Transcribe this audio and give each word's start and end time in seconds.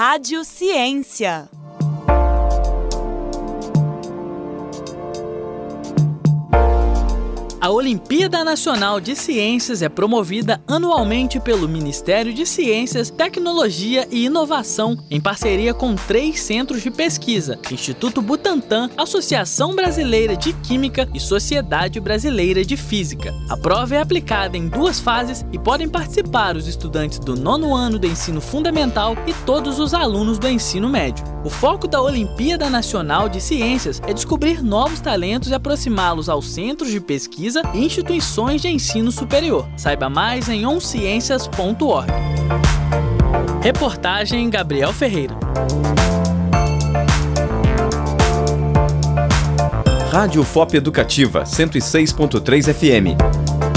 Rádio 0.00 0.44
Ciência. 0.44 1.48
A 7.60 7.70
Olimpíada 7.70 8.44
Nacional 8.44 9.00
de 9.00 9.16
Ciências 9.16 9.82
é 9.82 9.88
promovida 9.88 10.62
anualmente 10.68 11.40
pelo 11.40 11.68
Ministério 11.68 12.32
de 12.32 12.46
Ciências, 12.46 13.10
Tecnologia 13.10 14.06
e 14.12 14.26
Inovação, 14.26 14.96
em 15.10 15.20
parceria 15.20 15.74
com 15.74 15.96
três 15.96 16.40
centros 16.40 16.80
de 16.80 16.90
pesquisa: 16.92 17.58
Instituto 17.70 18.22
Butantan, 18.22 18.37
Associação 18.96 19.74
Brasileira 19.74 20.36
de 20.36 20.52
Química 20.52 21.08
e 21.14 21.20
Sociedade 21.20 22.00
Brasileira 22.00 22.64
de 22.64 22.76
Física. 22.76 23.34
A 23.48 23.56
prova 23.56 23.94
é 23.94 24.00
aplicada 24.00 24.56
em 24.56 24.68
duas 24.68 24.98
fases 24.98 25.44
e 25.52 25.58
podem 25.58 25.88
participar 25.88 26.56
os 26.56 26.66
estudantes 26.66 27.18
do 27.18 27.36
nono 27.36 27.74
ano 27.74 27.98
do 27.98 28.06
ensino 28.06 28.40
fundamental 28.40 29.16
e 29.26 29.34
todos 29.44 29.78
os 29.78 29.92
alunos 29.94 30.38
do 30.38 30.48
ensino 30.48 30.88
médio. 30.88 31.24
O 31.44 31.50
foco 31.50 31.86
da 31.86 32.00
Olimpíada 32.00 32.70
Nacional 32.70 33.28
de 33.28 33.40
Ciências 33.40 34.00
é 34.06 34.12
descobrir 34.12 34.62
novos 34.62 35.00
talentos 35.00 35.50
e 35.50 35.54
aproximá-los 35.54 36.28
aos 36.28 36.48
centros 36.48 36.90
de 36.90 37.00
pesquisa 37.00 37.28
pesquisa 37.28 37.62
e 37.74 37.84
instituições 37.84 38.62
de 38.62 38.68
ensino 38.68 39.10
superior. 39.10 39.68
Saiba 39.76 40.08
mais 40.08 40.48
em 40.48 40.66
onciencias.org. 40.66 42.10
Reportagem 43.62 44.48
Gabriel 44.48 44.92
Ferreira. 44.92 45.36
Rádio 50.18 50.42
FOP 50.42 50.74
Educativa 50.74 51.44
106.3 51.44 52.74
FM. 52.74 53.67